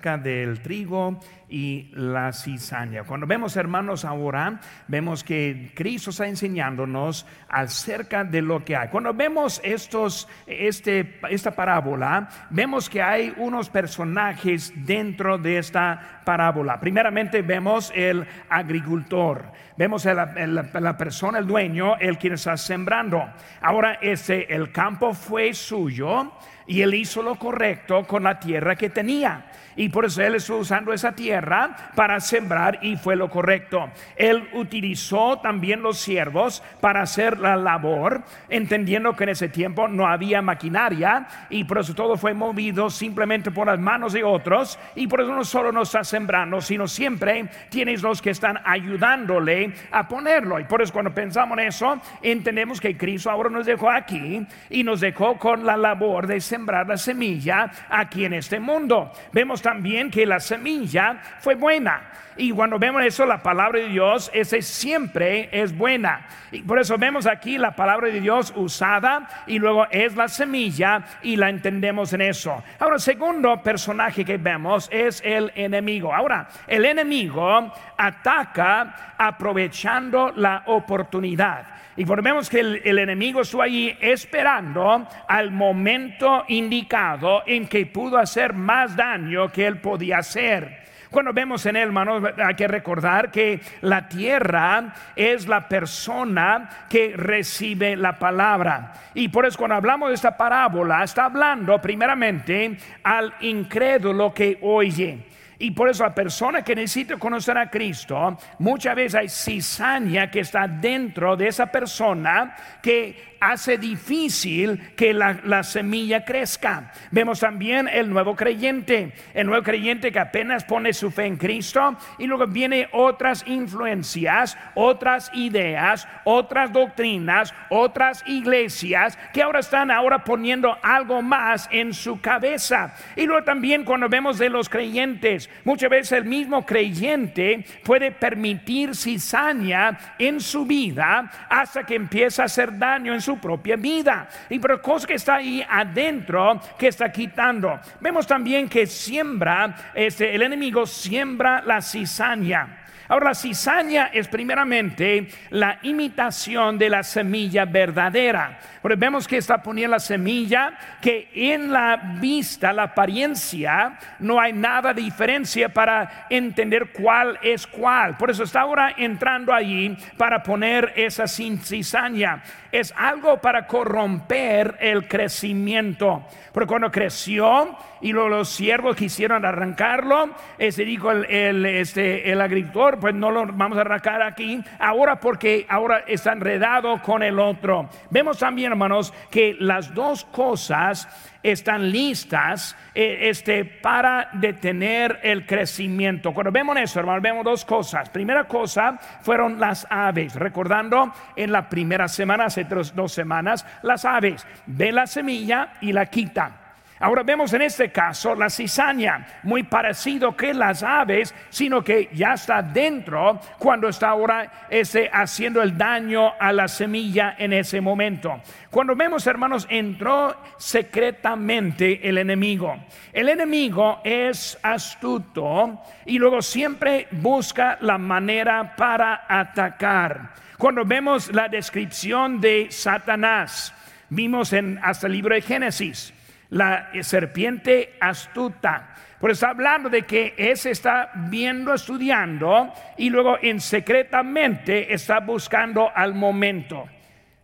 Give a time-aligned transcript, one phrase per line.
[0.00, 3.02] del trigo y la cizaña.
[3.02, 8.88] Cuando vemos, hermanos, ahora, vemos que Cristo está enseñándonos acerca de lo que hay.
[8.88, 16.80] Cuando vemos estos, este, esta parábola, vemos que hay unos personajes dentro de esta parábola.
[16.80, 23.28] Primeramente vemos el agricultor, vemos la persona, el dueño, el quien está sembrando.
[23.60, 26.32] Ahora, ese, el campo fue suyo
[26.70, 29.44] y él hizo lo correcto con la tierra que tenía.
[29.74, 33.90] Y por eso él estuvo usando esa tierra para sembrar y fue lo correcto.
[34.14, 40.06] Él utilizó también los siervos para hacer la labor, entendiendo que en ese tiempo no
[40.06, 44.78] había maquinaria y por eso todo fue movido simplemente por las manos de otros.
[44.94, 49.72] Y por eso no solo no está sembrando, sino siempre tienes los que están ayudándole
[49.90, 50.60] a ponerlo.
[50.60, 54.84] Y por eso cuando pensamos en eso, entendemos que Cristo ahora nos dejó aquí y
[54.84, 59.12] nos dejó con la labor de sembrar la semilla aquí en este mundo.
[59.32, 62.10] Vemos también que la semilla fue buena.
[62.36, 66.26] Y cuando vemos eso, la palabra de Dios, ese siempre es buena.
[66.52, 71.04] Y por eso vemos aquí la palabra de Dios usada y luego es la semilla
[71.22, 72.62] y la entendemos en eso.
[72.78, 76.14] Ahora, segundo personaje que vemos es el enemigo.
[76.14, 81.80] Ahora, el enemigo ataca aprovechando la oportunidad.
[82.00, 88.52] Y vemos que el, enemigo estuvo ahí esperando al momento indicado en que pudo hacer
[88.52, 90.80] más daño que él podía hacer.
[91.10, 97.14] Cuando vemos en él, hermanos, hay que recordar que la tierra es la persona que
[97.16, 98.92] recibe la palabra.
[99.14, 105.26] Y por eso cuando hablamos de esta parábola, está hablando primeramente al incrédulo que oye.
[105.58, 110.40] Y por eso la persona que necesita conocer a Cristo, muchas veces hay cizaña que
[110.40, 116.92] está dentro de esa persona que hace difícil que la, semilla crezca.
[117.10, 121.96] Vemos también el nuevo creyente, el nuevo creyente que apenas pone su fe en Cristo
[122.18, 130.22] y luego viene otras influencias, otras ideas, otras doctrinas, otras iglesias que ahora están ahora
[130.22, 132.94] poniendo algo más en su cabeza.
[133.16, 138.94] Y luego también cuando vemos de los creyentes, muchas veces el mismo creyente puede permitir
[138.94, 144.28] cizaña en su vida hasta que empieza a hacer daño en su propia vida.
[144.48, 147.78] Y pero cosa que está ahí adentro que está quitando.
[148.00, 152.79] Vemos también que siembra, este, el enemigo siembra la cizaña.
[153.10, 158.60] Ahora, la cizaña es primeramente la imitación de la semilla verdadera.
[158.80, 160.72] Porque vemos que está poniendo la semilla
[161.02, 167.66] que en la vista, la apariencia, no hay nada de diferencia para entender cuál es
[167.66, 168.16] cuál.
[168.16, 172.44] Por eso está ahora entrando allí para poner esa cizaña.
[172.70, 176.24] Es algo para corromper el crecimiento.
[176.52, 183.14] Porque cuando creció y los siervos quisieron arrancarlo, ese dijo el, este, el agricultor, pues
[183.14, 184.62] no lo vamos a arrancar aquí.
[184.78, 187.88] Ahora porque ahora está enredado con el otro.
[188.10, 191.08] Vemos también hermanos, que las dos cosas
[191.42, 196.32] están listas eh, este, para detener el crecimiento.
[196.32, 198.10] Cuando vemos eso, hermanos, vemos dos cosas.
[198.10, 200.34] Primera cosa fueron las aves.
[200.34, 206.06] Recordando en la primera semana, hace dos semanas, las aves ven la semilla y la
[206.06, 206.69] quitan.
[207.02, 212.34] Ahora vemos en este caso la cizaña, muy parecido que las aves, sino que ya
[212.34, 218.42] está dentro cuando está ahora ese, haciendo el daño a la semilla en ese momento.
[218.68, 222.76] Cuando vemos, hermanos, entró secretamente el enemigo.
[223.14, 230.34] El enemigo es astuto y luego siempre busca la manera para atacar.
[230.58, 233.72] Cuando vemos la descripción de Satanás,
[234.10, 236.12] vimos en hasta el libro de Génesis
[236.50, 238.94] la serpiente astuta.
[239.20, 245.90] Por está hablando de que ese está viendo, estudiando y luego en secretamente está buscando
[245.94, 246.88] al momento.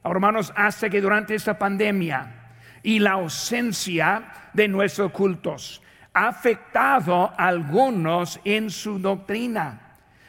[0.05, 2.33] hermanos, hasta que durante esta pandemia
[2.83, 4.22] y la ausencia
[4.53, 5.83] de nuestros cultos
[6.15, 9.82] ha afectado a algunos en su doctrina.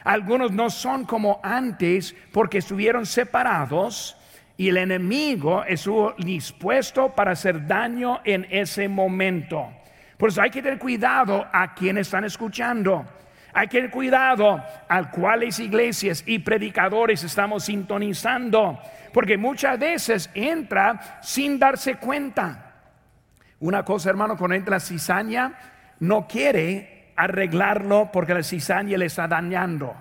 [0.04, 4.17] Algunos no son como antes porque estuvieron separados
[4.58, 9.72] y el enemigo estuvo dispuesto para hacer daño en ese momento.
[10.18, 13.06] Por eso hay que tener cuidado a quienes están escuchando.
[13.54, 18.80] Hay que tener cuidado a cuáles iglesias y predicadores estamos sintonizando.
[19.14, 22.74] Porque muchas veces entra sin darse cuenta.
[23.60, 25.54] Una cosa, hermano, cuando entra la cizaña,
[26.00, 29.96] no quiere arreglarlo porque la cizaña le está dañando.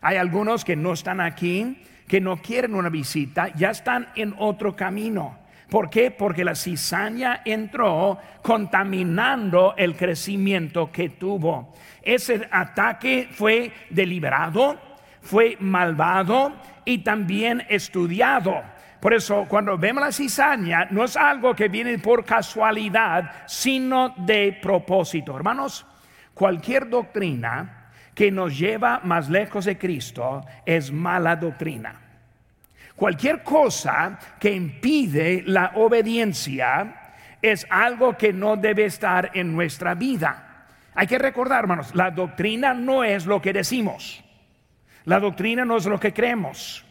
[0.00, 4.76] Hay algunos que no están aquí que no quieren una visita ya están en otro
[4.76, 5.38] camino.
[5.70, 6.10] ¿Por qué?
[6.10, 11.72] Porque la cizaña entró contaminando el crecimiento que tuvo.
[12.02, 14.78] Ese ataque fue deliberado,
[15.22, 16.52] fue malvado
[16.84, 18.60] y también estudiado.
[19.00, 24.58] Por eso cuando vemos la cizaña no es algo que viene por casualidad, sino de
[24.60, 25.34] propósito.
[25.34, 25.86] Hermanos,
[26.34, 32.01] cualquier doctrina que nos lleva más lejos de Cristo es mala doctrina.
[32.96, 40.66] Cualquier cosa que impide la obediencia es algo que no debe estar en nuestra vida.
[40.94, 44.22] Hay que recordar, hermanos, la doctrina no es lo que decimos.
[45.04, 46.84] La doctrina no es lo que creemos.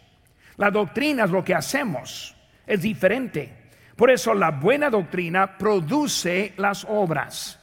[0.57, 2.35] La doctrina es lo que hacemos.
[2.65, 3.61] Es diferente.
[3.95, 7.59] Por eso la buena doctrina produce las obras.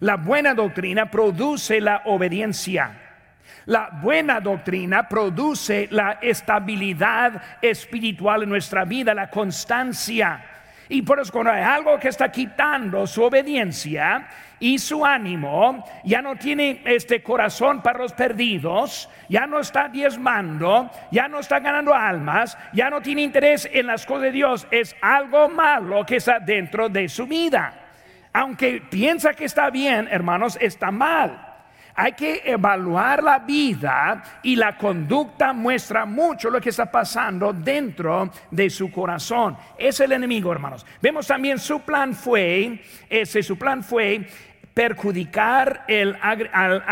[0.00, 3.03] La buena doctrina produce la obediencia.
[3.66, 10.44] La buena doctrina produce la estabilidad espiritual en nuestra vida, la constancia.
[10.88, 14.28] Y por eso cuando hay algo que está quitando su obediencia
[14.60, 20.90] y su ánimo, ya no tiene este corazón para los perdidos, ya no está diezmando,
[21.10, 24.94] ya no está ganando almas, ya no tiene interés en las cosas de Dios, es
[25.00, 27.72] algo malo que está dentro de su vida.
[28.32, 31.43] Aunque piensa que está bien, hermanos, está mal.
[31.96, 38.30] Hay que evaluar la vida y la conducta muestra mucho lo que está pasando dentro
[38.50, 39.56] de su corazón.
[39.78, 40.84] Es el enemigo, hermanos.
[41.00, 44.26] Vemos también su plan fue, ese su plan fue
[44.74, 46.82] perjudicar el, al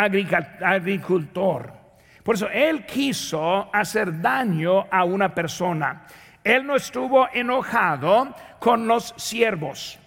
[0.63, 1.73] agricultor.
[2.23, 6.05] Por eso él quiso hacer daño a una persona.
[6.45, 9.99] Él no estuvo enojado con los siervos.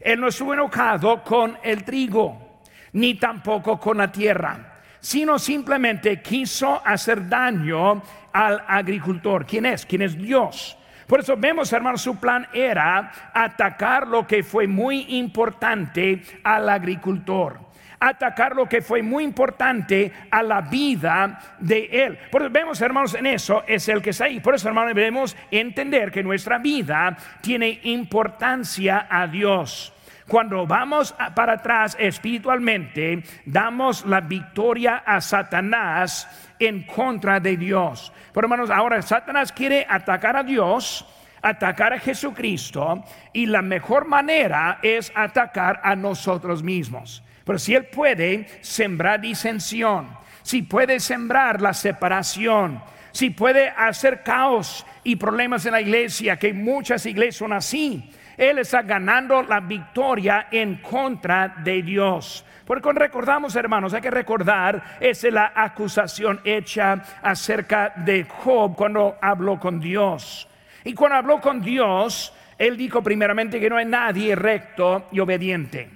[0.00, 2.51] Él no estuvo enojado con el trigo
[2.92, 8.02] ni tampoco con la tierra, sino simplemente quiso hacer daño
[8.32, 9.46] al agricultor.
[9.46, 9.86] ¿Quién es?
[9.86, 10.76] ¿Quién es Dios?
[11.06, 17.72] Por eso vemos, hermanos, su plan era atacar lo que fue muy importante al agricultor
[18.02, 22.18] atacar lo que fue muy importante a la vida de él.
[22.32, 24.40] Por eso vemos, hermanos, en eso es el que está ahí.
[24.40, 29.92] Por eso, hermanos, debemos entender que nuestra vida tiene importancia a Dios.
[30.28, 36.28] Cuando vamos para atrás espiritualmente, damos la victoria a Satanás
[36.58, 38.12] en contra de Dios.
[38.32, 41.06] Pero hermanos, ahora Satanás quiere atacar a Dios,
[41.42, 47.22] atacar a Jesucristo, y la mejor manera es atacar a nosotros mismos.
[47.44, 50.08] Pero si él puede sembrar disensión,
[50.42, 52.80] si puede sembrar la separación,
[53.10, 58.58] si puede hacer caos y problemas en la iglesia, que muchas iglesias son así, él
[58.58, 62.44] está ganando la victoria en contra de Dios.
[62.66, 69.58] Porque recordamos, hermanos, hay que recordar, es la acusación hecha acerca de Job cuando habló
[69.58, 70.48] con Dios.
[70.84, 75.90] Y cuando habló con Dios, él dijo primeramente que no hay nadie recto y obediente.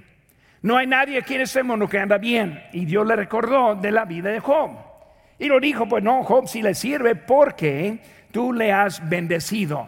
[0.63, 2.63] No hay nadie aquí en este mundo que anda bien.
[2.73, 4.71] Y Dios le recordó de la vida de Job.
[5.39, 8.01] Y lo dijo, pues no, Job si le sirve porque
[8.33, 9.87] tú le has bendecido.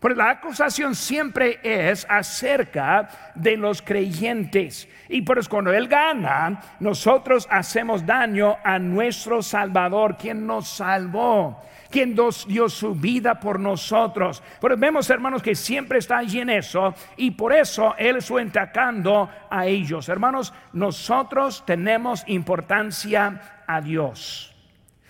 [0.00, 4.88] Porque la acusación siempre es acerca de los creyentes.
[5.10, 11.62] Y por eso cuando Él gana, nosotros hacemos daño a nuestro Salvador, quien nos salvó
[11.90, 14.42] quien dio su vida por nosotros.
[14.60, 19.28] Pero vemos, hermanos, que siempre está allí en eso y por eso Él está atacando
[19.50, 20.08] a ellos.
[20.08, 24.54] Hermanos, nosotros tenemos importancia a Dios.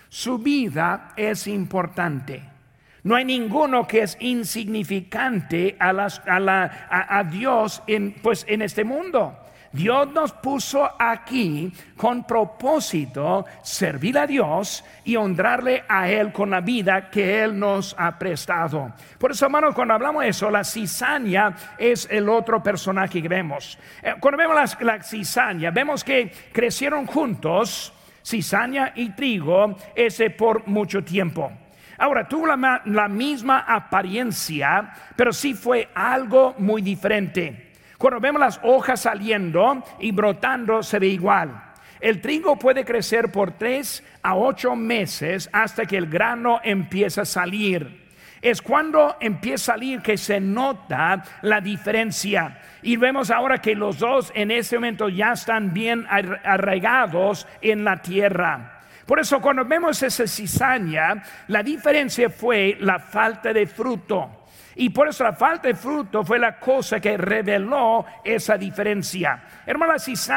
[0.09, 2.50] Su vida es importante.
[3.03, 9.37] No hay ninguno que es insignificante a, a, Dios en, pues, en este mundo.
[9.73, 16.59] Dios nos puso aquí con propósito servir a Dios y honrarle a Él con la
[16.59, 18.91] vida que Él nos ha prestado.
[19.17, 23.79] Por eso, hermanos, cuando hablamos de eso, la cizaña es el otro personaje que vemos.
[24.03, 27.93] Eh, cuando vemos la, la cizaña, vemos que crecieron juntos,
[28.23, 31.51] cizaña y trigo, ese por mucho tiempo.
[32.01, 37.73] Ahora, tuvo la, misma apariencia, pero sí fue algo muy diferente.
[37.95, 41.61] Cuando vemos las hojas saliendo y brotando, se ve igual.
[41.99, 47.25] El trigo puede crecer por tres a ocho meses hasta que el grano empieza a
[47.25, 48.09] salir.
[48.41, 52.61] Es cuando empieza a salir que se nota la diferencia.
[52.81, 58.01] Y vemos ahora que los dos en ese momento ya están bien arraigados en la
[58.01, 58.80] tierra.
[59.11, 64.45] Por eso cuando vemos esa cizaña, la diferencia fue la falta de fruto.
[64.75, 69.43] Y por eso la falta de fruto fue la cosa que reveló esa diferencia.
[69.65, 69.95] Hermano,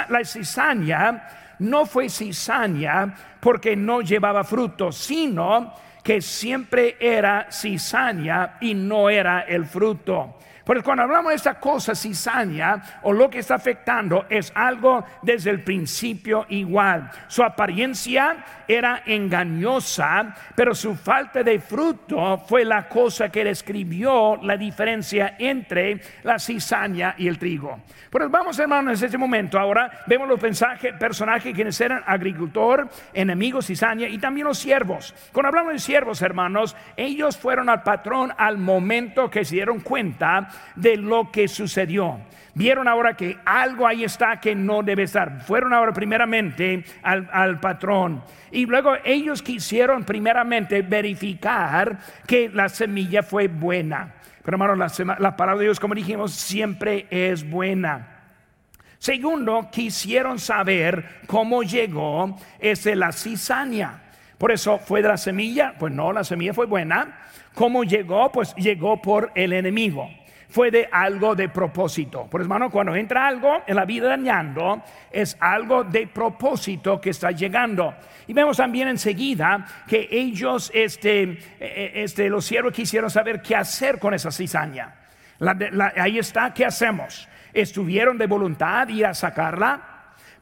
[0.09, 1.29] la cizaña
[1.61, 9.43] no fue cizaña porque no llevaba fruto, sino que siempre era cizaña y no era
[9.43, 10.39] el fruto.
[10.65, 15.51] Porque cuando hablamos de esta cosa cizaña o lo que está afectando es algo desde
[15.51, 17.11] el principio igual.
[17.29, 24.57] Su apariencia era engañosa, pero su falta de fruto fue la cosa que describió la
[24.57, 27.81] diferencia entre la cizaña y el trigo.
[28.11, 34.09] Pero vamos hermanos en este momento ahora vemos los personajes quienes eran agricultor, enemigos, cizaña
[34.09, 35.15] y también los siervos.
[35.33, 40.49] Cuando hablamos de siervos hermanos, ellos fueron al patrón al momento que se dieron cuenta
[40.77, 42.21] de lo que sucedió.
[42.55, 45.41] Vieron ahora que algo ahí está que no debe estar.
[45.43, 48.23] Fueron ahora primeramente al, patrón.
[48.53, 54.15] Y luego ellos quisieron primeramente verificar que la semilla fue buena.
[54.45, 58.21] Pero hermano, la, la palabra de Dios, como dijimos, siempre es buena.
[58.99, 64.03] Segundo, quisieron saber cómo llegó ese la cizaña.
[64.39, 67.19] Por eso fue de la semilla, pues no, la semilla fue buena.
[67.55, 68.31] ¿Cómo llegó?
[68.31, 70.09] Pues llegó por el enemigo
[70.49, 72.27] fue de algo de propósito.
[72.31, 77.31] Por hermano, cuando entra algo en la vida dañando, es algo de propósito que está
[77.31, 77.95] llegando.
[78.27, 83.57] Y vemos también enseguida que ellos, este, eh, eh, este, los siervos quisieron saber qué
[83.57, 84.95] hacer con esa cizaña.
[85.97, 87.29] ahí está, ¿qué hacemos?
[87.53, 89.81] Estuvieron de voluntad ir a sacarla,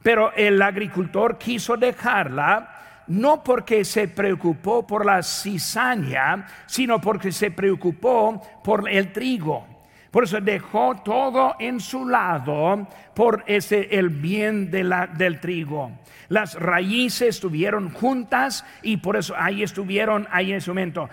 [0.01, 2.69] pero el agricultor quiso dejarla
[3.07, 9.72] no porque se preocupó por la cizaña, sino porque se preocupó por el trigo.
[10.13, 15.89] Por eso dejó todo en su lado por ese el bien de la, del trigo.
[16.29, 21.09] Las raíces estuvieron juntas y por eso ahí estuvieron ahí en ese momento.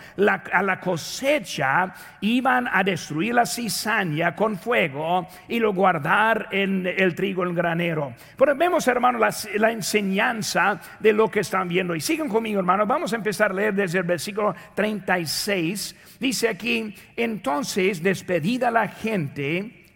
[0.52, 7.14] a la cosecha iban a destruir la cizaña con fuego y lo guardar en el
[7.14, 8.12] trigo, el granero.
[8.36, 11.94] Pero vemos, hermano, la, la enseñanza de lo que están viendo.
[11.94, 12.84] Y siguen conmigo, hermano.
[12.84, 19.86] Vamos a empezar a leer desde el versículo 36 Dice aquí, entonces despedida la gente,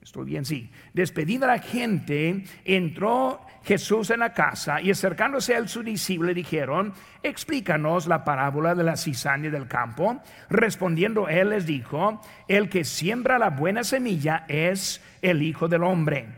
[0.00, 5.82] estoy bien, sí, despedida la gente, entró Jesús en la casa y acercándose a su
[5.82, 10.22] discípulo dijeron, explícanos la parábola de la cizaña del campo.
[10.48, 16.28] Respondiendo él les dijo, el que siembra la buena semilla es el Hijo del Hombre.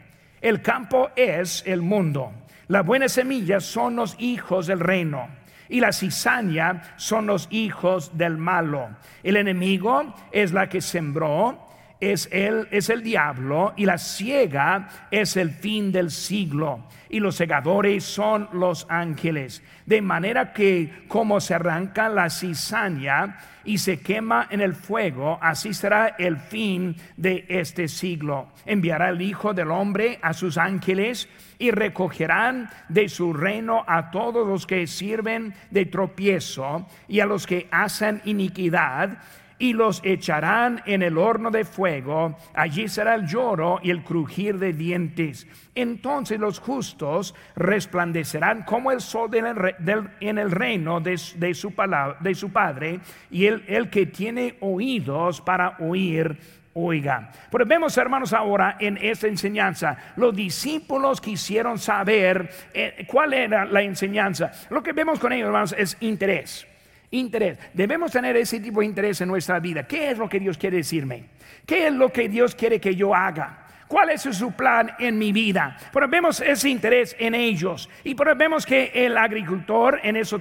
[0.40, 2.32] El campo es el mundo.
[2.68, 5.41] La buena semilla son los hijos del reino
[5.72, 8.90] y la cizaña son los hijos del malo.
[9.22, 11.66] El enemigo es la que sembró,
[12.02, 17.36] es él, es el diablo, y la ciega es el fin del siglo, y los
[17.36, 19.62] segadores son los ángeles.
[19.86, 25.72] De manera que como se arranca la cizaña y se quema en el fuego, así
[25.74, 28.48] será el fin de este siglo.
[28.66, 31.28] Enviará el Hijo del Hombre a sus ángeles
[31.60, 37.46] y recogerán de su reino a todos los que sirven de tropiezo y a los
[37.46, 39.18] que hacen iniquidad
[39.62, 42.36] y los echarán en el horno de fuego.
[42.52, 45.46] Allí será el lloro y el crujir de dientes.
[45.72, 51.16] Entonces los justos resplandecerán como el sol en el reino de,
[51.54, 52.98] su, palabra, de su Padre.
[53.30, 56.36] Y el, el que tiene oídos para oír,
[56.74, 57.30] oiga.
[57.48, 63.82] Pero vemos, hermanos, ahora en esta enseñanza, los discípulos quisieron saber eh, cuál era la
[63.82, 64.50] enseñanza.
[64.70, 66.66] Lo que vemos con ellos, hermanos, es interés.
[67.12, 67.58] Interés.
[67.74, 69.86] Debemos tener ese tipo de interés en nuestra vida.
[69.86, 71.26] ¿Qué es lo que Dios quiere decirme?
[71.66, 73.61] ¿Qué es lo que Dios quiere que yo haga?
[73.92, 75.76] ¿Cuál es su plan en mi vida?
[75.92, 77.90] Pero vemos ese interés en ellos.
[78.04, 80.40] Y pero vemos que el agricultor, en esos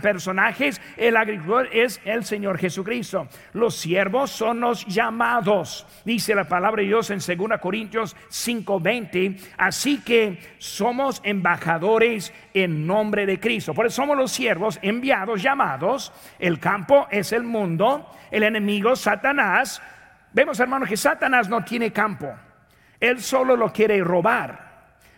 [0.00, 3.26] personajes, el agricultor es el Señor Jesucristo.
[3.52, 5.88] Los siervos son los llamados.
[6.04, 9.40] Dice la palabra de Dios en 2 Corintios 5:20.
[9.58, 13.74] Así que somos embajadores en nombre de Cristo.
[13.74, 16.12] Por eso somos los siervos enviados, llamados.
[16.38, 18.08] El campo es el mundo.
[18.30, 19.82] El enemigo, Satanás.
[20.32, 22.32] Vemos, hermanos, que Satanás no tiene campo.
[23.04, 24.64] Él solo lo quiere robar.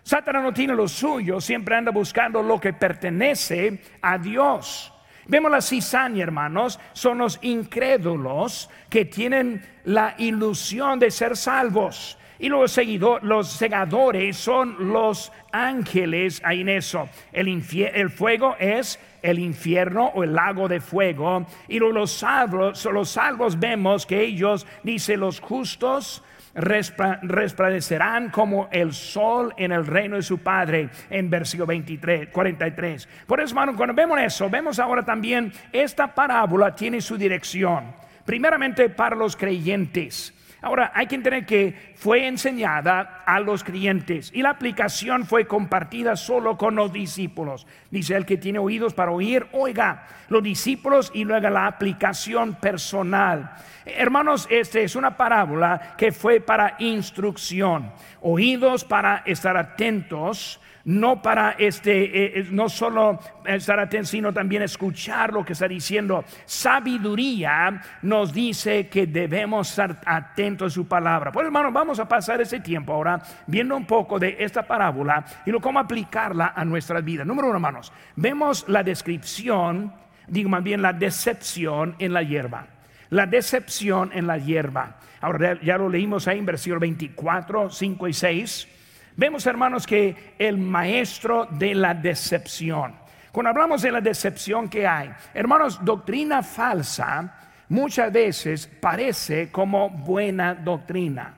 [0.02, 4.92] Satanás no tiene lo suyo, siempre anda buscando lo que pertenece a Dios.
[5.26, 12.18] Vemos la cizaña, hermanos, son los incrédulos que tienen la ilusión de ser salvos.
[12.40, 12.76] Y los,
[13.22, 17.08] los segadores son los ángeles ahí en eso.
[17.32, 21.46] El, el, fuego es el infierno o el lago de fuego.
[21.68, 26.22] Y los salvos, los salvos vemos que ellos, dice los justos,
[26.56, 33.08] resplandecerán como el sol en el reino de su Padre, en versículo 23, 43.
[33.26, 37.94] Por eso, hermano, cuando vemos eso, vemos ahora también esta parábola tiene su dirección.
[38.24, 40.32] Primeramente para los creyentes.
[40.62, 46.16] Ahora, hay que entender que fue enseñada a los creyentes y la aplicación fue compartida
[46.16, 47.66] solo con los discípulos.
[47.90, 53.54] Dice el que tiene oídos para oír, oiga, los discípulos y luego la aplicación personal.
[53.84, 61.52] Hermanos, esta es una parábola que fue para instrucción, oídos para estar atentos no para
[61.58, 66.24] este, eh, eh, no solo estar atentos, sino también escuchar lo que está diciendo.
[66.44, 71.32] Sabiduría nos dice que debemos estar atentos a su palabra.
[71.32, 75.52] Pues hermanos, vamos a pasar ese tiempo ahora viendo un poco de esta parábola y
[75.58, 77.24] cómo aplicarla a nuestra vida.
[77.24, 79.92] Número uno, hermanos, vemos la descripción,
[80.28, 82.66] digo más bien la decepción en la hierba.
[83.10, 84.98] La decepción en la hierba.
[85.20, 88.75] Ahora ya lo leímos ahí en versículo 24, 5 y 6
[89.16, 92.94] Vemos, hermanos, que el maestro de la decepción.
[93.32, 97.34] Cuando hablamos de la decepción que hay, hermanos, doctrina falsa
[97.68, 101.34] muchas veces parece como buena doctrina.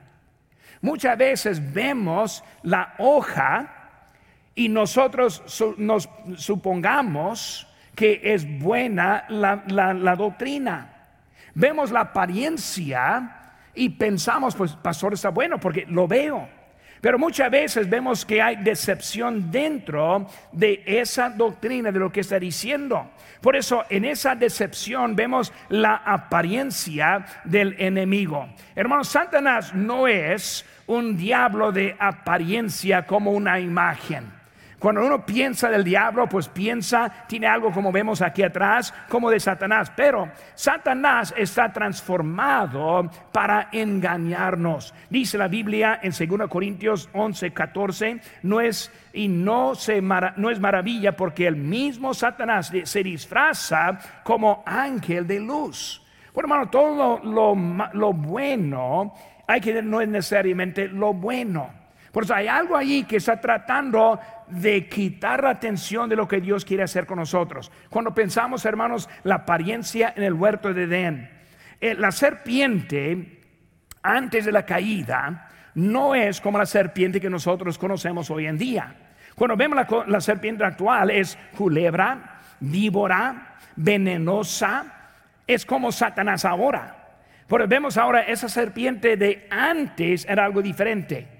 [0.81, 4.01] Muchas veces vemos la hoja
[4.55, 5.43] y nosotros
[5.77, 10.95] nos supongamos que es buena la, la doctrina.
[11.53, 16.58] Vemos la apariencia y pensamos, pues pastor está bueno porque lo veo.
[17.01, 22.39] Pero muchas veces vemos que hay decepción dentro de esa doctrina, de lo que está
[22.39, 23.11] diciendo.
[23.41, 28.49] Por eso en esa decepción vemos la apariencia del enemigo.
[28.75, 34.38] Hermanos, Satanás no es un diablo de apariencia como una imagen.
[34.79, 39.39] Cuando uno piensa del diablo, pues piensa, tiene algo como vemos aquí atrás, como de
[39.39, 39.91] Satanás.
[39.95, 44.93] Pero Satanás está transformado para engañarnos.
[45.09, 50.59] Dice la Biblia en 2 Corintios 11, 14, no es y no, se no es
[50.59, 56.01] maravilla porque el mismo Satanás se disfraza como ángel de luz.
[56.33, 57.55] Bueno, hermano, todo lo,
[57.93, 59.13] lo bueno
[59.49, 61.71] hay que no es necesariamente lo bueno.
[62.11, 66.41] Por eso hay algo ahí que está tratando de quitar la atención de lo que
[66.41, 67.71] Dios quiere hacer con nosotros.
[67.89, 71.29] Cuando pensamos, hermanos, la apariencia en el huerto de Edén,
[71.79, 73.41] eh, la serpiente
[74.01, 78.95] antes de la caída no es como la serpiente que nosotros conocemos hoy en día.
[79.35, 85.13] Cuando vemos la, la serpiente actual es culebra, víbora, venenosa,
[85.47, 86.95] es como Satanás ahora.
[87.47, 91.38] Pero vemos ahora esa serpiente de antes era algo diferente.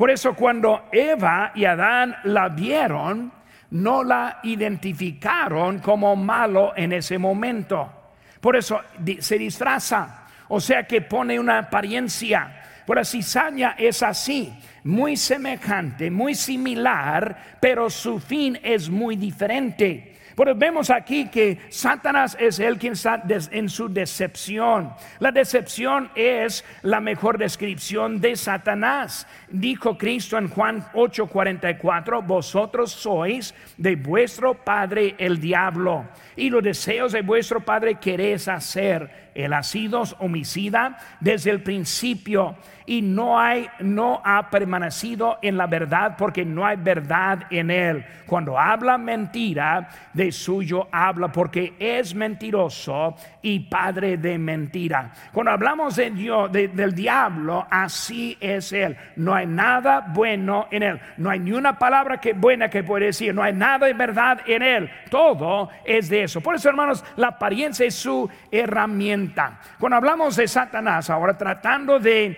[0.00, 3.30] Por eso cuando Eva y Adán la vieron,
[3.72, 8.14] no la identificaron como malo en ese momento.
[8.40, 8.80] Por eso
[9.18, 12.62] se disfraza, o sea que pone una apariencia.
[12.86, 14.50] Por la cizaña es así,
[14.84, 20.09] muy semejante, muy similar, pero su fin es muy diferente.
[20.56, 24.92] Vemos aquí que Satanás es el quien está en su decepción.
[25.18, 29.26] La decepción es la mejor descripción de Satanás.
[29.50, 37.12] Dijo Cristo en Juan 8:44, vosotros sois de vuestro padre el diablo y los deseos
[37.12, 39.30] de vuestro padre queréis hacer.
[39.34, 42.56] Él ha sido homicida desde el principio
[42.90, 48.04] y no hay no ha permanecido en la verdad porque no hay verdad en él.
[48.26, 55.12] Cuando habla mentira, de suyo habla porque es mentiroso y padre de mentira.
[55.32, 58.96] Cuando hablamos de Dios, del diablo, así es él.
[59.14, 61.00] No hay nada bueno en él.
[61.16, 63.32] No hay ni una palabra que buena que puede decir.
[63.32, 64.90] No hay nada de verdad en él.
[65.10, 66.40] Todo es de eso.
[66.40, 69.60] Por eso, hermanos, la apariencia es su herramienta.
[69.78, 72.36] Cuando hablamos de Satanás, ahora tratando de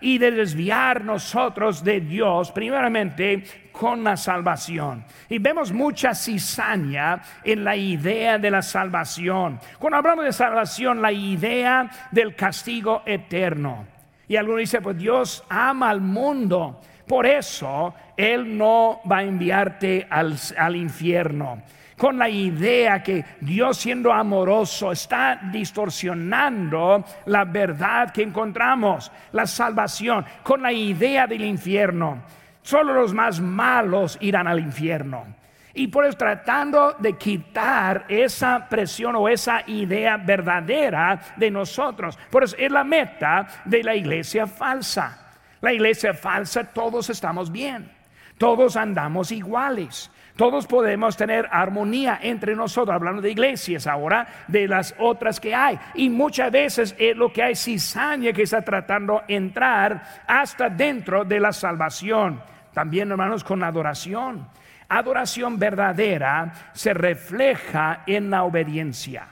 [0.00, 5.04] y de desviar nosotros de Dios, primeramente con la salvación.
[5.28, 9.58] Y vemos mucha cizaña en la idea de la salvación.
[9.78, 13.86] Cuando hablamos de salvación, la idea del castigo eterno.
[14.28, 20.06] Y algunos dicen, pues Dios ama al mundo, por eso Él no va a enviarte
[20.08, 21.62] al, al infierno
[21.96, 30.24] con la idea que Dios siendo amoroso está distorsionando la verdad que encontramos, la salvación,
[30.42, 32.22] con la idea del infierno.
[32.62, 35.26] Solo los más malos irán al infierno.
[35.74, 42.18] Y por eso tratando de quitar esa presión o esa idea verdadera de nosotros.
[42.30, 45.18] Por eso es la meta de la iglesia falsa.
[45.60, 47.90] La iglesia falsa, todos estamos bien.
[48.36, 50.10] Todos andamos iguales.
[50.36, 55.78] Todos podemos tener armonía entre nosotros, hablando de iglesias ahora, de las otras que hay.
[55.94, 61.24] Y muchas veces es lo que hay cizaña que está tratando de entrar hasta dentro
[61.24, 62.42] de la salvación.
[62.72, 64.48] También, hermanos, con adoración.
[64.88, 69.28] Adoración verdadera se refleja en la obediencia.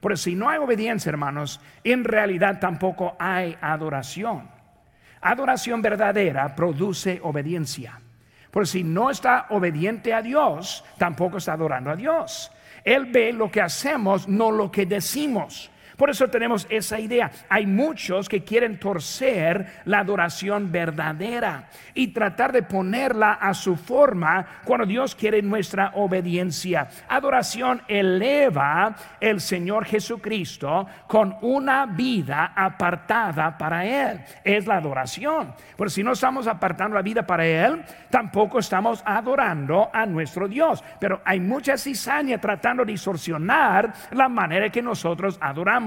[0.00, 4.48] Porque si no hay obediencia, hermanos, en realidad tampoco hay adoración.
[5.20, 8.00] Adoración verdadera produce obediencia.
[8.56, 12.50] Porque si no está obediente a Dios, tampoco está adorando a Dios.
[12.84, 15.70] Él ve lo que hacemos, no lo que decimos.
[15.96, 17.30] Por eso tenemos esa idea.
[17.48, 24.46] Hay muchos que quieren torcer la adoración verdadera y tratar de ponerla a su forma
[24.64, 26.88] cuando Dios quiere nuestra obediencia.
[27.08, 34.20] Adoración eleva el Señor Jesucristo con una vida apartada para Él.
[34.44, 35.54] Es la adoración.
[35.78, 40.84] Pero si no estamos apartando la vida para Él, tampoco estamos adorando a nuestro Dios.
[41.00, 45.85] Pero hay mucha cizaña tratando de distorsionar la manera que nosotros adoramos.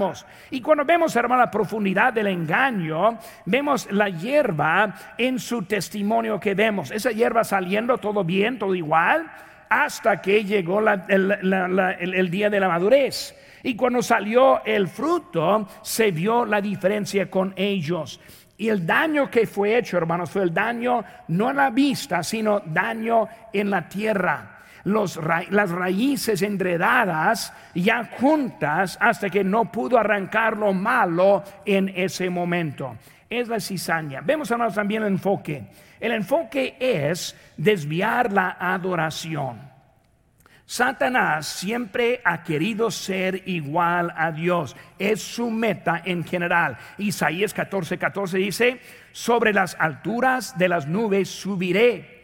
[0.51, 6.55] Y cuando vemos, hermano, la profundidad del engaño, vemos la hierba en su testimonio que
[6.55, 6.91] vemos.
[6.91, 9.29] Esa hierba saliendo todo bien, todo igual,
[9.69, 13.35] hasta que llegó el, día de la madurez.
[13.63, 18.19] Y cuando salió el fruto, se vio la diferencia con ellos.
[18.57, 22.61] Y el daño que fue hecho, hermanos, fue el daño no en la vista, sino
[22.65, 30.73] daño en la tierra las raíces enredadas ya juntas hasta que no pudo arrancar lo
[30.73, 32.97] malo en ese momento.
[33.29, 34.21] Es la cizaña.
[34.21, 35.67] Vemos hermanos también el enfoque.
[35.99, 39.69] El enfoque es desviar la adoración.
[40.65, 44.75] Satanás siempre ha querido ser igual a Dios.
[44.99, 46.77] Es su meta en general.
[46.99, 48.79] Isaías 14, 14 dice,
[49.11, 52.18] sobre las alturas de las nubes subiré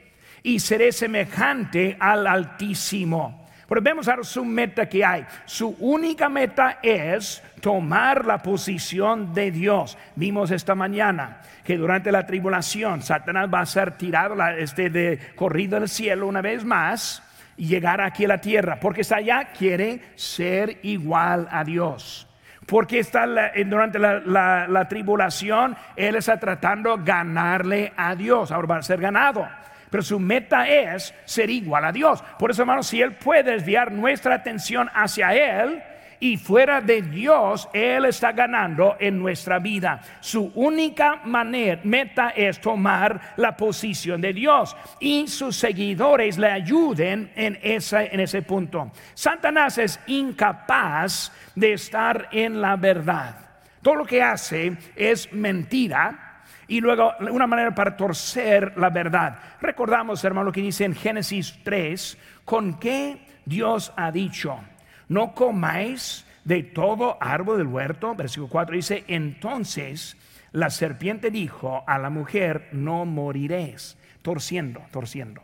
[0.46, 3.48] y seré semejante al Altísimo.
[3.68, 5.26] Vemos ahora su meta que hay.
[5.46, 9.98] Su única meta es tomar la posición de Dios.
[10.16, 15.78] Vimos esta mañana que durante la tribulación Satanás va a ser tirado este de corrido
[15.78, 17.24] al cielo una vez más
[17.58, 22.28] y llegar aquí a la tierra, porque está allá quiere ser igual a Dios.
[22.68, 23.26] Porque está
[23.66, 28.52] durante la, la tribulación, él está tratando ganarle a Dios.
[28.52, 29.48] Ahora va a ser ganado
[29.90, 32.24] pero su meta es ser igual a Dios.
[32.38, 35.82] Por eso, hermanos, si Él puede desviar nuestra atención hacia Él,
[36.20, 40.02] y fuera de Dios, Él está ganando en nuestra vida.
[40.20, 47.32] Su única manera, meta es tomar la posición de Dios y sus seguidores le ayuden
[47.36, 48.92] en, en ese punto.
[49.14, 53.36] Satanás es incapaz de estar en la verdad.
[53.82, 56.25] Todo lo que hace es mentira
[56.68, 59.38] y luego una manera para torcer la verdad.
[59.62, 64.60] Recordamos, hermano, lo que dice en Génesis 3, con qué Dios ha dicho,
[65.08, 68.16] no comáis de todo árbol del huerto.
[68.16, 70.18] Versículo 4 dice, entonces
[70.52, 75.42] la serpiente dijo a la mujer, no moriréis, torciendo, torciendo.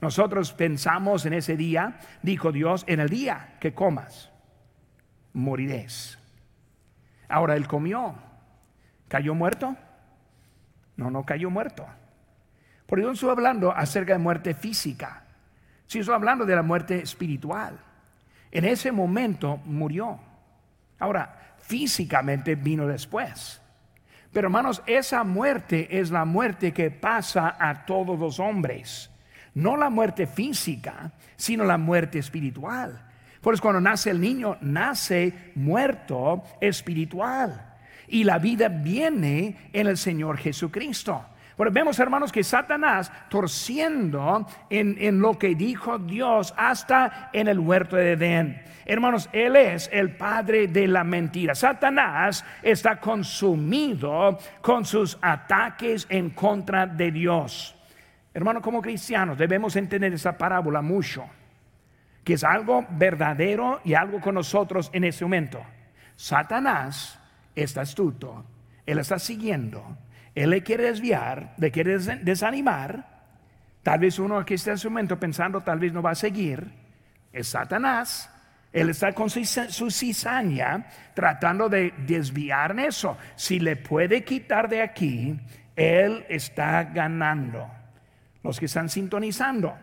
[0.00, 4.30] Nosotros pensamos en ese día, dijo Dios, en el día que comas,
[5.32, 6.18] moriréis.
[7.28, 8.14] Ahora él comió,
[9.08, 9.76] cayó muerto.
[10.96, 11.86] No, no cayó muerto.
[12.86, 15.24] Porque yo no estoy hablando acerca de muerte física,
[15.86, 17.78] sino estoy hablando de la muerte espiritual.
[18.50, 20.18] En ese momento murió.
[20.98, 23.60] Ahora, físicamente vino después.
[24.32, 29.10] Pero hermanos, esa muerte es la muerte que pasa a todos los hombres.
[29.54, 33.02] No la muerte física, sino la muerte espiritual.
[33.40, 37.75] Por eso cuando nace el niño, nace muerto espiritual
[38.08, 41.24] y la vida viene en el Señor Jesucristo.
[41.58, 48.12] Vemos, hermanos, que Satanás, torciendo en, lo que dijo Dios hasta en el huerto de
[48.12, 48.62] Edén.
[48.84, 51.54] Hermanos, Él es el padre de la mentira.
[51.54, 57.74] Satanás está consumido con sus ataques en contra de Dios.
[58.34, 61.24] Hermanos, como cristianos debemos entender esa parábola mucho,
[62.22, 65.62] que es algo verdadero y algo con nosotros en ese momento.
[66.16, 67.18] Satanás
[67.62, 68.44] está astuto,
[68.84, 69.98] él está siguiendo,
[70.34, 73.16] él le quiere desviar, le quiere desanimar.
[73.82, 76.70] Tal vez uno que esté en su momento pensando, tal vez no va a seguir,
[77.32, 78.30] es Satanás.
[78.72, 83.16] Él está con su, cizaña tratando de desviar eso.
[83.34, 85.38] Si le puede quitar de aquí,
[85.74, 87.70] él está ganando.
[88.42, 89.74] Los que están sintonizando,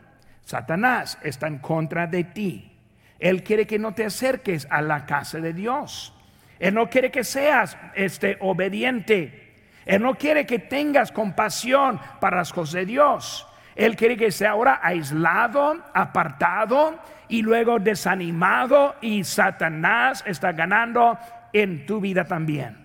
[0.43, 2.71] Satanás está en contra de ti.
[3.17, 6.13] Él quiere que no te acerques a la casa de Dios.
[6.59, 9.53] Él no quiere que seas este, obediente.
[9.85, 13.47] Él no quiere que tengas compasión para las cosas de Dios.
[13.75, 21.17] Él quiere que sea ahora aislado, apartado y luego desanimado y Satanás está ganando
[21.51, 22.83] en tu vida también.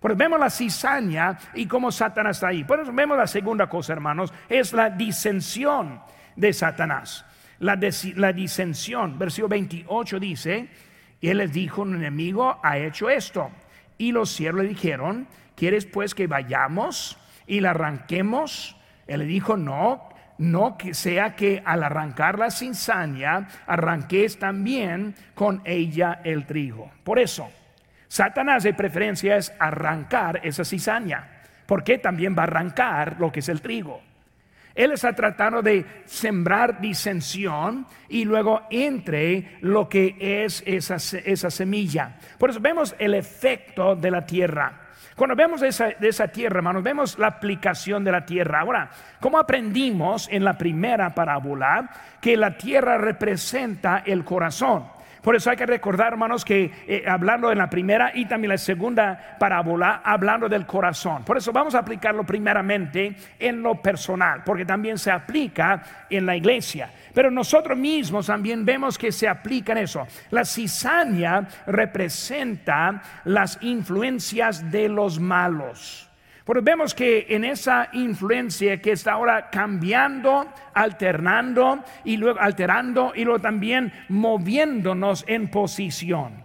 [0.00, 2.62] Pues vemos la cizaña y cómo Satanás está ahí.
[2.62, 6.00] Pues vemos la segunda cosa, hermanos, es la disensión
[6.36, 7.24] de Satanás.
[7.58, 7.76] La,
[8.14, 10.68] la disensión, versículo 28 dice,
[11.20, 13.50] Y él les dijo, un enemigo ha hecho esto.
[13.96, 15.26] Y los siervos le dijeron,
[15.56, 18.76] ¿quieres pues que vayamos y la arranquemos?
[19.06, 25.60] Él le dijo, no, no que sea que al arrancar la cizaña arranques también con
[25.64, 26.90] ella el trigo.
[27.02, 27.50] Por eso,
[28.06, 33.48] Satanás de preferencia es arrancar esa cizaña, porque también va a arrancar lo que es
[33.48, 34.07] el trigo.
[34.78, 42.16] Él está tratando de sembrar disensión y luego entre lo que es esa, esa semilla.
[42.38, 44.82] Por eso vemos el efecto de la tierra.
[45.16, 48.60] Cuando vemos esa, esa tierra, hermanos, vemos la aplicación de la tierra.
[48.60, 48.88] Ahora,
[49.18, 54.84] ¿cómo aprendimos en la primera parábola que la tierra representa el corazón?
[55.22, 58.58] Por eso hay que recordar, hermanos, que eh, hablando en la primera y también la
[58.58, 61.24] segunda parábola, hablando del corazón.
[61.24, 66.36] Por eso vamos a aplicarlo primeramente en lo personal, porque también se aplica en la
[66.36, 66.90] iglesia.
[67.12, 70.06] Pero nosotros mismos también vemos que se aplica en eso.
[70.30, 76.07] La cizaña representa las influencias de los malos.
[76.48, 83.22] Porque vemos que en esa influencia que está ahora cambiando, alternando y luego alterando y
[83.24, 86.42] luego también moviéndonos en posición.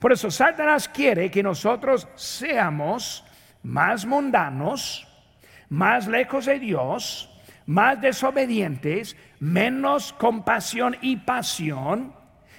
[0.00, 3.24] Por eso Satanás quiere que nosotros seamos
[3.62, 5.06] más mundanos,
[5.68, 7.30] más lejos de Dios,
[7.66, 12.12] más desobedientes, menos compasión y pasión.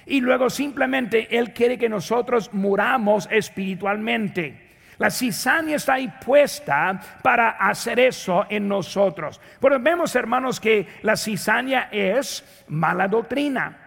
[0.06, 4.65] Y luego simplemente Él quiere que nosotros muramos espiritualmente.
[4.98, 9.40] La cizaña está ahí puesta para hacer eso en nosotros.
[9.60, 13.86] Pero vemos, hermanos, que la cizaña es mala doctrina.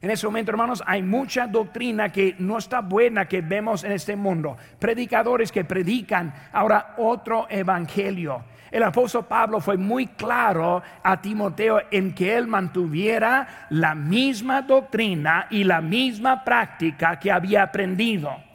[0.00, 4.14] En ese momento, hermanos, hay mucha doctrina que no está buena que vemos en este
[4.14, 4.56] mundo.
[4.78, 8.44] Predicadores que predican ahora otro evangelio.
[8.70, 15.46] El apóstol Pablo fue muy claro a Timoteo en que él mantuviera la misma doctrina
[15.50, 18.47] y la misma práctica que había aprendido.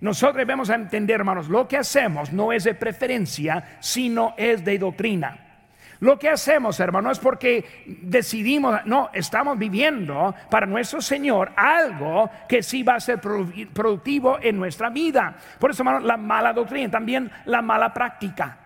[0.00, 5.44] Nosotros debemos entender, hermanos, lo que hacemos no es de preferencia, sino es de doctrina.
[6.00, 7.64] Lo que hacemos, hermanos, es porque
[8.02, 14.56] decidimos, no, estamos viviendo para nuestro Señor algo que sí va a ser productivo en
[14.56, 15.34] nuestra vida.
[15.58, 18.56] Por eso, hermanos, la mala doctrina, también la mala práctica.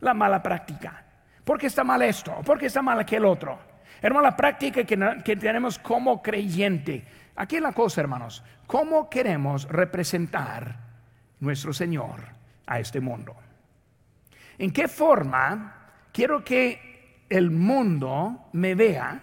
[0.00, 1.02] La mala práctica.
[1.44, 2.36] ¿Por qué está mal esto?
[2.44, 3.67] ¿Por qué está mal aquel otro?
[4.00, 7.04] Hermano, la práctica que, tenemos como creyente.
[7.36, 8.42] Aquí es la cosa, hermanos.
[8.66, 10.78] ¿Cómo queremos representar
[11.40, 12.20] nuestro Señor
[12.66, 13.34] a este mundo?
[14.58, 19.20] ¿En qué forma quiero que el mundo me vea?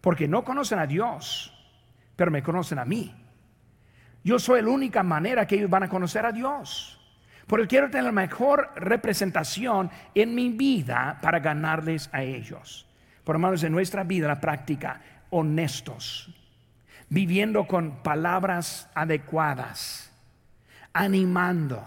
[0.00, 1.54] Porque no conocen a Dios,
[2.16, 3.14] pero me conocen a mí.
[4.22, 7.00] Yo soy la única manera que ellos van a conocer a Dios.
[7.46, 12.86] Porque quiero tener la mejor representación en mi vida para ganarles a ellos.
[13.36, 16.30] Hermanos, en nuestra vida, la práctica, honestos,
[17.08, 20.12] viviendo con palabras adecuadas,
[20.92, 21.82] animando.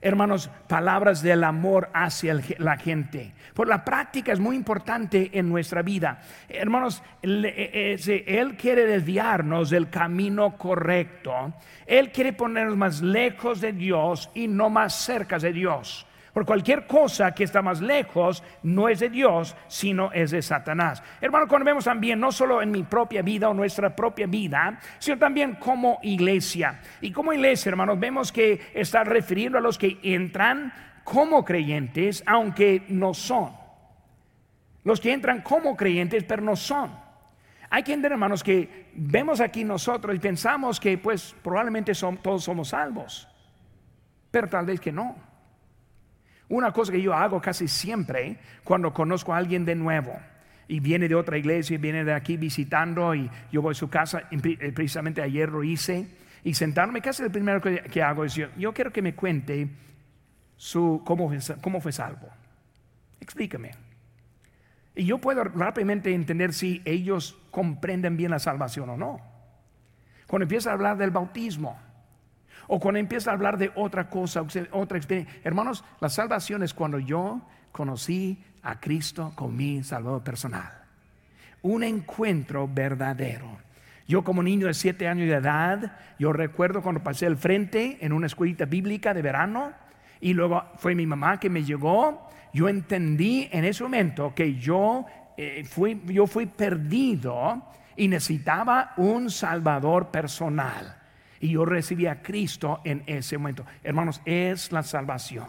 [0.00, 3.34] Hermanos, palabras del amor hacia la gente.
[3.52, 6.22] Por la práctica es muy importante en nuestra vida.
[6.48, 11.52] Hermanos, e, Él quiere desviarnos del camino correcto.
[11.84, 16.07] Él quiere ponernos más lejos de Dios y no más cerca de Dios.
[16.38, 21.02] Por cualquier cosa que está más lejos no es de Dios, sino es de Satanás.
[21.20, 25.18] Hermano, cuando vemos también, no solo en mi propia vida o nuestra propia vida, sino
[25.18, 26.80] también como iglesia.
[27.00, 30.72] Y como iglesia, hermanos, vemos que está refiriendo a los que entran
[31.02, 33.50] como creyentes, aunque no son.
[34.84, 36.92] Los que entran como creyentes, pero no son.
[37.68, 42.68] Hay que entender, hermanos, que vemos aquí nosotros y pensamos que pues probablemente todos somos
[42.68, 43.26] salvos,
[44.30, 45.27] pero tal vez que no.
[46.48, 50.18] Una cosa que yo hago casi siempre cuando conozco a alguien de nuevo
[50.66, 53.88] y viene de otra iglesia, y viene de aquí visitando y yo voy a su
[53.88, 56.06] casa, eh, precisamente ayer lo hice,
[56.44, 59.68] y sentarme, casi lo primero que hago es yo, yo quiero que me cuente
[60.58, 61.30] su, cómo,
[61.62, 62.28] cómo fue salvo.
[63.20, 63.70] Explícame.
[64.94, 69.20] Y yo puedo rápidamente entender si ellos comprenden bien la salvación o no.
[70.26, 71.80] Cuando empieza a hablar del bautismo,
[72.68, 75.40] o cuando empieza a hablar de otra cosa, otra experiencia.
[75.42, 77.40] Hermanos, la salvación es cuando yo
[77.72, 80.70] conocí a Cristo con mi Salvador personal.
[81.62, 83.58] Un encuentro verdadero.
[84.06, 88.12] Yo como niño de siete años de edad, yo recuerdo cuando pasé al frente en
[88.12, 89.72] una escuelita bíblica de verano
[90.20, 92.28] y luego fue mi mamá que me llegó.
[92.52, 97.62] Yo entendí en ese momento que yo, eh, fui, yo fui perdido
[97.96, 100.97] y necesitaba un salvador personal.
[101.40, 103.64] Y yo recibí a Cristo en ese momento.
[103.82, 105.48] Hermanos, es la salvación.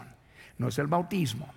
[0.58, 1.52] No es el bautismo.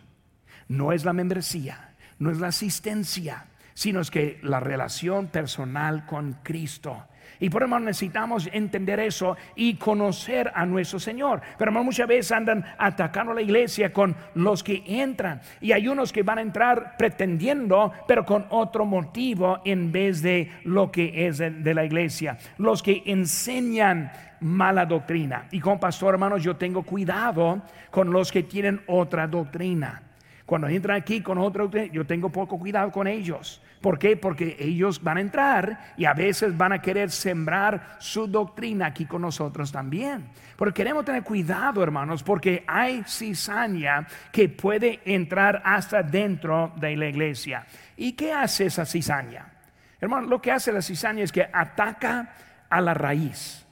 [0.68, 1.96] No es la membresía.
[2.20, 3.48] No es la asistencia.
[3.76, 7.08] sino es que la relación personal con Cristo.
[7.44, 11.42] Y por eso necesitamos entender eso y conocer a nuestro Señor.
[11.58, 15.42] Pero muchas veces andan atacando la iglesia con los que entran.
[15.60, 20.52] Y hay unos que van a entrar pretendiendo, pero con otro motivo en vez de
[20.64, 22.38] lo que es de la iglesia.
[22.60, 25.48] Los que enseñan mala doctrina.
[25.52, 30.02] Y como pastor, hermanos, yo tengo cuidado con los que tienen otra doctrina.
[30.46, 33.62] Cuando entran aquí con otra doctrina, yo tengo poco cuidado con ellos.
[33.84, 34.16] ¿Por qué?
[34.16, 39.06] Porque ellos van a entrar y a veces van a querer sembrar su doctrina aquí
[39.06, 40.30] con nosotros también.
[40.58, 47.08] Pero queremos tener cuidado, hermanos, porque hay cizaña que puede entrar hasta dentro de la
[47.08, 47.66] iglesia.
[47.98, 49.52] ¿Y qué hace esa cizaña?
[50.00, 52.36] Hermano, lo que hace la cizaña es que ataca
[52.70, 53.66] a la raíz.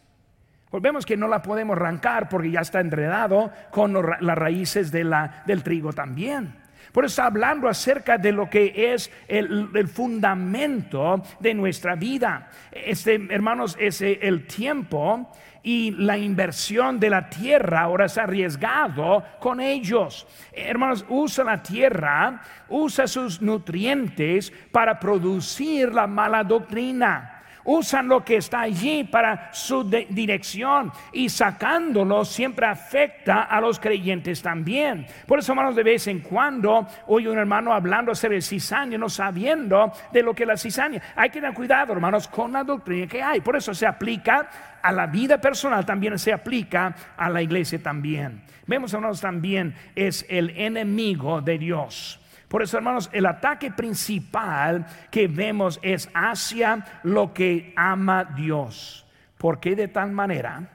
[0.69, 5.63] Pues vemos que no la podemos arrancar porque ya está enredado con las raíces del
[5.63, 6.60] trigo también.
[6.91, 12.49] Por eso está hablando acerca de lo que es el, fundamento de nuestra vida.
[12.71, 15.31] Este, hermanos, es el tiempo
[15.63, 20.27] y la inversión de la tierra ahora es arriesgado con ellos.
[20.51, 27.30] Hermanos, usa la tierra, usa sus nutrientes para producir la mala doctrina
[27.65, 34.41] usan lo que está allí para su dirección y sacándolo siempre afecta a los creyentes
[34.41, 35.05] también.
[35.25, 39.91] Por eso, hermanos, de vez en cuando oye un hermano hablando sobre cizaña, no sabiendo
[40.11, 41.01] de lo que es la cizaña.
[41.15, 43.41] Hay que tener cuidado, hermanos, con la doctrina que hay.
[43.41, 44.49] Por eso se aplica
[44.81, 48.43] a la vida personal, también se aplica a la iglesia también.
[48.65, 52.20] Vemos, hermanos, también es el enemigo de Dios.
[52.51, 59.07] Por eso, hermanos, el ataque principal que vemos es hacia lo que ama Dios.
[59.37, 60.69] Porque de tal manera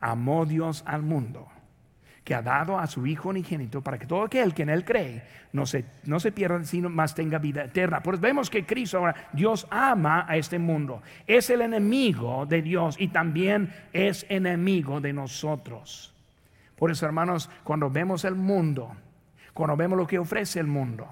[0.00, 1.46] amó Dios al mundo
[2.24, 5.22] que ha dado a su Hijo unigénito para que todo aquel que en Él cree
[5.52, 8.02] no se, no se pierda, sino más tenga vida eterna.
[8.02, 11.02] Pues vemos que Cristo ahora, Dios ama a este mundo.
[11.26, 16.14] Es el enemigo de Dios y también es enemigo de nosotros.
[16.76, 18.96] Por eso, hermanos, cuando vemos el mundo,
[19.52, 21.08] cuando vemos lo que ofrece el mundo,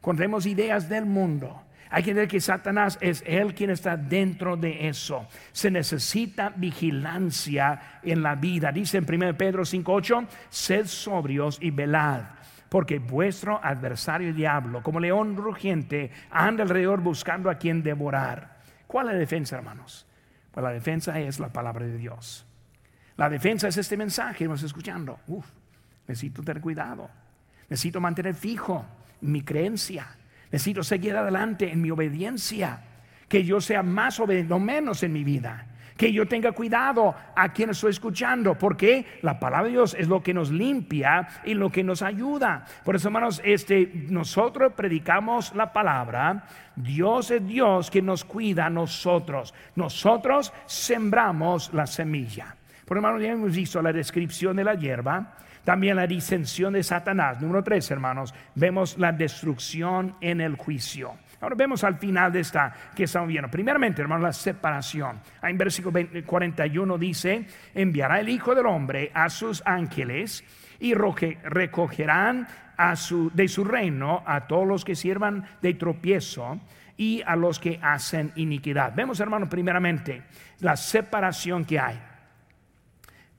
[0.00, 4.56] cuando vemos ideas del mundo, hay que ver que Satanás es él quien está dentro
[4.56, 5.26] de eso.
[5.52, 8.72] Se necesita vigilancia en la vida.
[8.72, 12.22] Dice en 1 Pedro 5:8, sed sobrios y velad,
[12.68, 18.56] porque vuestro adversario diablo, como león rugiente, anda alrededor buscando a quien devorar.
[18.86, 20.06] ¿Cuál es la defensa, hermanos?
[20.50, 22.46] Pues la defensa es la palabra de Dios.
[23.16, 25.20] La defensa es este mensaje que estamos escuchando.
[25.26, 25.46] Uf,
[26.06, 27.08] necesito tener cuidado.
[27.68, 28.84] Necesito mantener fijo
[29.22, 30.06] mi creencia.
[30.50, 32.80] Necesito seguir adelante en mi obediencia.
[33.28, 35.66] Que yo sea más obediente, no menos en mi vida.
[35.96, 40.22] Que yo tenga cuidado a quien estoy escuchando, porque la palabra de Dios es lo
[40.22, 42.66] que nos limpia y lo que nos ayuda.
[42.84, 46.44] Por eso, hermanos, este, nosotros predicamos la palabra.
[46.76, 49.54] Dios es Dios que nos cuida a nosotros.
[49.74, 52.54] Nosotros sembramos la semilla.
[52.86, 55.34] Por hermanos, ya hemos visto la descripción de la hierba.
[55.64, 57.40] También la disensión de Satanás.
[57.40, 61.16] Número tres, hermanos, vemos la destrucción en el juicio.
[61.40, 63.50] Ahora vemos al final de esta que estamos viendo.
[63.50, 65.20] Primeramente, hermanos, la separación.
[65.42, 70.44] En versículo 41 dice, enviará el Hijo del Hombre a sus ángeles
[70.78, 72.46] y recogerán
[73.32, 76.60] de su reino a todos los que sirvan de tropiezo
[76.96, 78.94] y a los que hacen iniquidad.
[78.94, 80.22] Vemos, hermanos, primeramente
[80.60, 82.00] la separación que hay.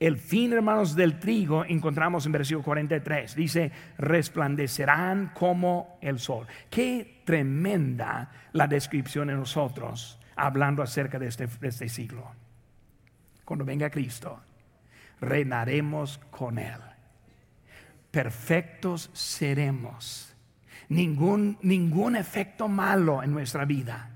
[0.00, 3.34] El fin, hermanos, del trigo encontramos en versículo 43.
[3.34, 6.46] Dice, resplandecerán como el sol.
[6.70, 12.30] Qué tremenda la descripción de nosotros hablando acerca de este, de este siglo.
[13.44, 14.40] Cuando venga Cristo,
[15.20, 16.80] reinaremos con Él.
[18.12, 20.34] Perfectos seremos.
[20.90, 24.10] Ningún, ningún efecto malo en nuestra vida.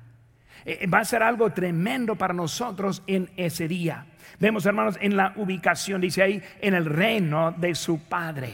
[0.65, 4.07] Eh, va a ser algo tremendo para nosotros en ese día.
[4.43, 8.53] Vemos, hermanos, en la ubicación, dice ahí, en el reino de su Padre.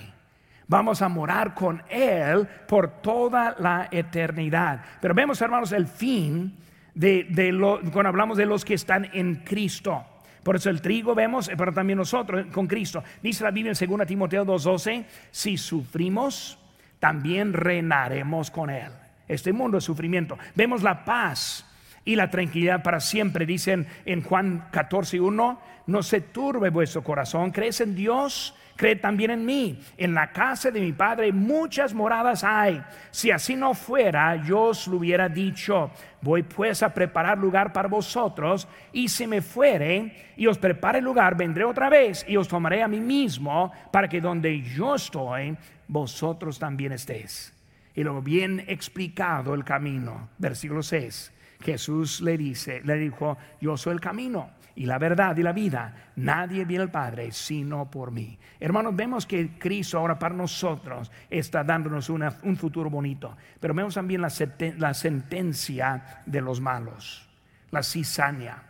[0.66, 4.82] Vamos a morar con Él por toda la eternidad.
[5.00, 6.54] Pero vemos, hermanos, el fin
[6.92, 10.04] de, de lo, cuando hablamos de los que están en Cristo.
[10.42, 13.02] Por eso el trigo vemos, pero también nosotros con Cristo.
[13.22, 16.58] Dice la Biblia en 2 Timoteo 2:12, si sufrimos,
[16.98, 18.92] también reinaremos con Él.
[19.26, 20.36] Este mundo es sufrimiento.
[20.54, 21.64] Vemos la paz
[22.08, 23.44] y la tranquilidad para siempre.
[23.44, 29.30] Dicen en Juan 14, 1, no se turbe vuestro corazón, crees en Dios, cree también
[29.30, 29.80] en mí.
[29.96, 32.82] En la casa de mi Padre muchas moradas hay.
[33.10, 35.90] Si así no fuera, yo os lo hubiera dicho.
[36.20, 41.38] Voy pues a preparar lugar para vosotros, y si me fuere y os prepare lugar,
[41.38, 45.56] vendré otra vez y os tomaré a mí mismo, para que donde yo estoy,
[45.88, 47.54] vosotros también estéis.
[47.94, 50.28] y luego bien explicado el camino.
[50.36, 51.32] Versículo 6.
[51.62, 56.12] Jesús le dice, le dijo, yo soy el camino y la verdad y la vida.
[56.14, 58.38] Nadie viene al Padre sino por mí.
[58.60, 64.20] Hermanos, vemos que Cristo ahora para nosotros está dándonos un futuro bonito, pero vemos también
[64.20, 67.28] la, sentencia de los malos,
[67.72, 68.62] la cizaña,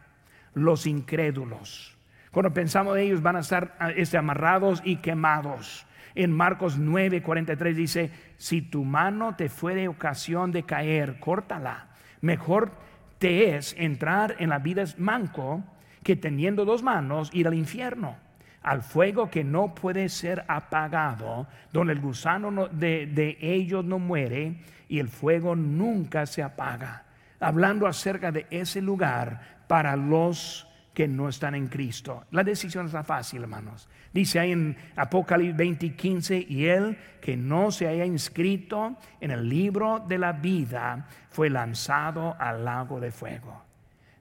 [0.55, 1.95] los incrédulos.
[2.31, 5.87] Cuando pensamos de ellos van a estar este, amarrados y quemados.
[6.15, 11.89] En Marcos 9, 43 dice, si tu mano te fue de ocasión de caer, córtala.
[12.23, 12.73] Mejor
[13.19, 15.63] te es entrar en la vida manco
[16.09, 18.17] que teniendo dos manos ir al infierno,
[18.63, 24.57] al fuego que no puede ser apagado, donde el gusano de, de ellos no muere
[24.89, 27.05] y el fuego nunca se apaga.
[27.41, 32.25] Hablando acerca de ese lugar para los que no están en Cristo.
[32.31, 33.87] La decisión está fácil, hermanos.
[34.11, 39.47] Dice ahí en Apocalipsis 20, 15, y él que no se haya inscrito en el
[39.47, 43.63] libro de la vida fue lanzado al lago de fuego.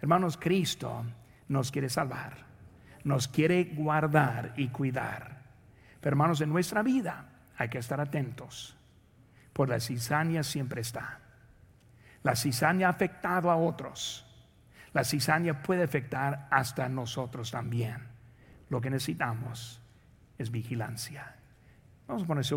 [0.01, 1.05] Hermanos, Cristo
[1.47, 2.45] nos quiere salvar,
[3.03, 5.41] nos quiere guardar y cuidar.
[6.01, 8.75] Pero hermanos, en nuestra vida hay que estar atentos,
[9.53, 11.19] por la cizaña siempre está.
[12.23, 14.27] La cizaña ha afectado a otros
[14.97, 18.07] la cizaña puede afectar hasta nosotros también.
[18.69, 19.79] Lo que necesitamos
[20.39, 21.35] es vigilancia.
[22.07, 22.55] Vamos a poner sobre